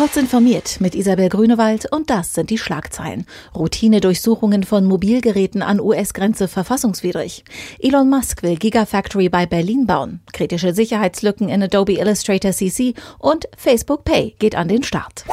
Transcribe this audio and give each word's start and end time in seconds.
Kurz 0.00 0.16
informiert 0.16 0.80
mit 0.80 0.94
Isabel 0.94 1.28
Grünewald 1.28 1.92
und 1.92 2.08
das 2.08 2.32
sind 2.32 2.48
die 2.48 2.56
Schlagzeilen. 2.56 3.26
Routine-Durchsuchungen 3.54 4.64
von 4.64 4.86
Mobilgeräten 4.86 5.60
an 5.60 5.78
US-Grenze 5.78 6.48
verfassungswidrig. 6.48 7.44
Elon 7.78 8.08
Musk 8.08 8.42
will 8.42 8.56
Gigafactory 8.56 9.28
bei 9.28 9.44
Berlin 9.44 9.86
bauen. 9.86 10.20
Kritische 10.32 10.72
Sicherheitslücken 10.72 11.50
in 11.50 11.62
Adobe 11.62 11.98
Illustrator 11.98 12.52
CC 12.52 12.94
und 13.18 13.46
Facebook 13.58 14.04
Pay 14.04 14.36
geht 14.38 14.54
an 14.54 14.68
den 14.68 14.84
Start. 14.84 15.26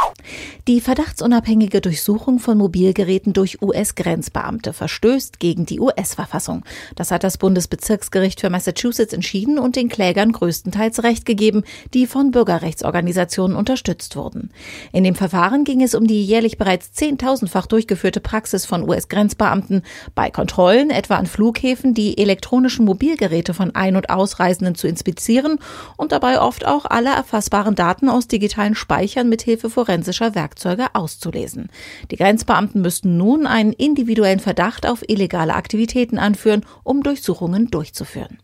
Die 0.68 0.82
verdachtsunabhängige 0.82 1.80
Durchsuchung 1.80 2.40
von 2.40 2.58
Mobilgeräten 2.58 3.32
durch 3.32 3.62
US-Grenzbeamte 3.62 4.74
verstößt 4.74 5.40
gegen 5.40 5.66
die 5.66 5.80
US-Verfassung. 5.80 6.66
Das 6.96 7.12
hat 7.12 7.24
das 7.24 7.38
Bundesbezirksgericht 7.38 8.42
für 8.42 8.50
Massachusetts 8.50 9.14
entschieden 9.14 9.60
und 9.60 9.78
den 9.78 9.88
Klägern 9.88 10.34
größtenteils 10.34 11.04
Recht 11.04 11.26
gegeben, 11.26 11.64
die 11.94 12.06
von 12.06 12.32
Bürgerrechtsorganisationen 12.32 13.56
unterstützt 13.56 14.18
wurden. 14.18 14.52
In 14.92 15.06
dem 15.06 15.16
Verfahren 15.16 15.64
ging 15.64 15.82
es 15.82 15.96
um 15.96 16.06
die 16.06 16.26
jährlich 16.26 16.58
bereits 16.58 16.92
zehntausendfach 16.92 17.66
durchgeführte 17.68 18.20
Praxis 18.20 18.66
von 18.66 18.88
US-Grenzbeamten, 18.88 19.84
bei 20.16 20.30
Kontrollen 20.30 20.90
etwa 20.90 21.16
an 21.16 21.28
Flughäfen 21.28 21.94
die 21.94 22.18
elektronischen 22.18 22.84
Mobilgeräte 22.84 23.54
von 23.54 23.74
Ein- 23.74 23.96
und 23.96 24.10
Ausreisenden 24.10 24.76
zu 24.76 24.88
inspizieren 24.88 25.60
und 25.96 26.12
dabei 26.12 26.42
oft 26.42 26.66
auch 26.66 26.86
alle 26.86 27.10
erfassbaren 27.10 27.76
Daten 27.76 28.10
aus 28.10 28.28
digitalen 28.28 28.76
Speichern 28.76 29.30
mithilfe 29.30 29.70
forensischer 29.70 30.17
Werkzeuge 30.36 30.94
auszulesen. 30.94 31.70
Die 32.12 32.16
Grenzbeamten 32.16 32.82
müssten 32.82 33.18
nun 33.18 33.46
einen 33.46 33.74
individuellen 33.74 34.40
Verdacht 34.40 34.88
auf 34.88 35.08
illegale 35.08 35.56
Aktivitäten 35.56 36.18
anführen, 36.18 36.66
um 36.84 37.04
Durchsuchungen 37.04 37.70
durchzuführen. 37.72 38.40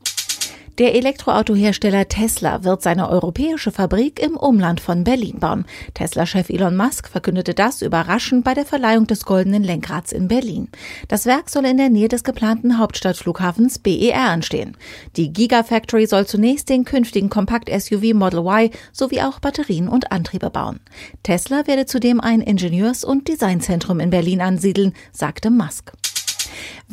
Der 0.79 0.95
Elektroautohersteller 0.95 2.07
Tesla 2.07 2.63
wird 2.63 2.81
seine 2.81 3.07
europäische 3.07 3.71
Fabrik 3.71 4.19
im 4.19 4.35
Umland 4.35 4.81
von 4.81 5.03
Berlin 5.03 5.37
bauen. 5.39 5.65
Tesla-Chef 5.93 6.49
Elon 6.49 6.75
Musk 6.75 7.07
verkündete 7.07 7.53
das 7.53 7.83
überraschend 7.83 8.43
bei 8.43 8.55
der 8.55 8.65
Verleihung 8.65 9.05
des 9.05 9.23
Goldenen 9.23 9.63
Lenkrads 9.63 10.11
in 10.11 10.27
Berlin. 10.27 10.69
Das 11.07 11.27
Werk 11.27 11.51
soll 11.51 11.65
in 11.65 11.77
der 11.77 11.89
Nähe 11.89 12.07
des 12.07 12.23
geplanten 12.23 12.79
Hauptstadtflughafens 12.79 13.77
BER 13.77 14.33
entstehen. 14.33 14.75
Die 15.15 15.31
Gigafactory 15.31 16.07
soll 16.07 16.25
zunächst 16.25 16.69
den 16.69 16.85
künftigen 16.85 17.29
Kompakt-SUV 17.29 18.15
Model 18.15 18.39
Y 18.39 18.71
sowie 18.91 19.21
auch 19.21 19.39
Batterien 19.39 19.87
und 19.87 20.11
Antriebe 20.11 20.49
bauen. 20.49 20.79
Tesla 21.21 21.67
werde 21.67 21.85
zudem 21.85 22.19
ein 22.19 22.41
Ingenieurs- 22.41 23.05
und 23.05 23.27
Designzentrum 23.27 23.99
in 23.99 24.09
Berlin 24.09 24.41
ansiedeln, 24.41 24.93
sagte 25.11 25.51
Musk. 25.51 25.91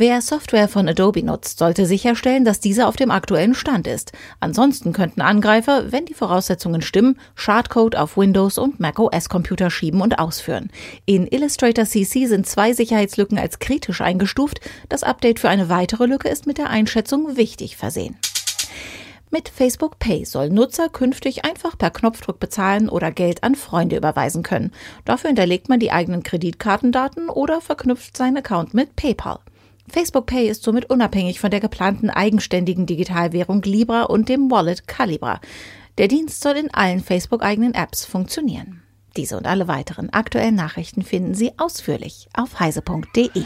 Wer 0.00 0.22
Software 0.22 0.66
von 0.66 0.88
Adobe 0.88 1.22
nutzt, 1.22 1.58
sollte 1.58 1.84
sicherstellen, 1.84 2.46
dass 2.46 2.58
diese 2.58 2.86
auf 2.86 2.96
dem 2.96 3.10
aktuellen 3.10 3.52
Stand 3.52 3.86
ist. 3.86 4.12
Ansonsten 4.40 4.94
könnten 4.94 5.20
Angreifer, 5.20 5.92
wenn 5.92 6.06
die 6.06 6.14
Voraussetzungen 6.14 6.80
stimmen, 6.80 7.18
Schadcode 7.34 7.96
auf 7.96 8.16
Windows 8.16 8.56
und 8.56 8.80
macOS 8.80 9.28
Computer 9.28 9.68
schieben 9.68 10.00
und 10.00 10.18
ausführen. 10.18 10.70
In 11.04 11.26
Illustrator 11.26 11.84
CC 11.84 12.24
sind 12.24 12.46
zwei 12.46 12.72
Sicherheitslücken 12.72 13.36
als 13.36 13.58
kritisch 13.58 14.00
eingestuft. 14.00 14.62
Das 14.88 15.02
Update 15.02 15.38
für 15.38 15.50
eine 15.50 15.68
weitere 15.68 16.06
Lücke 16.06 16.30
ist 16.30 16.46
mit 16.46 16.56
der 16.56 16.70
Einschätzung 16.70 17.36
wichtig 17.36 17.76
versehen. 17.76 18.16
Mit 19.30 19.50
Facebook 19.50 19.98
Pay 19.98 20.24
sollen 20.24 20.54
Nutzer 20.54 20.88
künftig 20.88 21.44
einfach 21.44 21.76
per 21.76 21.90
Knopfdruck 21.90 22.40
bezahlen 22.40 22.88
oder 22.88 23.12
Geld 23.12 23.44
an 23.44 23.54
Freunde 23.54 23.98
überweisen 23.98 24.42
können. 24.42 24.72
Dafür 25.04 25.28
hinterlegt 25.28 25.68
man 25.68 25.78
die 25.78 25.92
eigenen 25.92 26.22
Kreditkartendaten 26.22 27.28
oder 27.28 27.60
verknüpft 27.60 28.16
seinen 28.16 28.38
Account 28.38 28.72
mit 28.72 28.96
PayPal. 28.96 29.40
Facebook 29.90 30.26
Pay 30.26 30.48
ist 30.48 30.62
somit 30.62 30.88
unabhängig 30.88 31.40
von 31.40 31.50
der 31.50 31.60
geplanten 31.60 32.10
eigenständigen 32.10 32.86
Digitalwährung 32.86 33.62
Libra 33.62 34.04
und 34.04 34.28
dem 34.28 34.50
Wallet 34.50 34.86
Calibra. 34.86 35.40
Der 35.98 36.08
Dienst 36.08 36.40
soll 36.40 36.56
in 36.56 36.72
allen 36.72 37.00
Facebook-eigenen 37.00 37.74
Apps 37.74 38.04
funktionieren. 38.04 38.82
Diese 39.16 39.36
und 39.36 39.46
alle 39.46 39.68
weiteren 39.68 40.10
aktuellen 40.10 40.54
Nachrichten 40.54 41.02
finden 41.02 41.34
Sie 41.34 41.52
ausführlich 41.58 42.28
auf 42.32 42.60
heise.de. 42.60 43.44